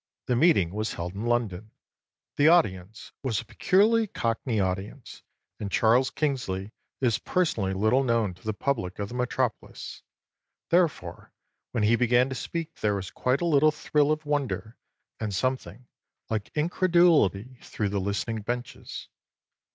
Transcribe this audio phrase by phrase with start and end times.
[0.25, 1.69] The meeting was held in London,
[2.35, 5.21] the audience was a peculiarly Cockney audience,
[5.59, 10.01] and Charles Kingsley is personally little known to the public of the metropolis.
[10.71, 11.31] Therefore
[11.69, 14.75] when he began to speak there was quite a little thrill of wonder
[15.19, 15.85] and something
[16.31, 19.07] like incredulity through the listening benches.